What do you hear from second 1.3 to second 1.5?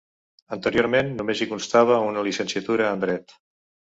hi